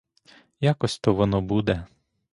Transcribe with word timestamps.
Якось 0.61 0.97
то 0.99 1.13
воно 1.13 1.41
буде. 1.41 1.85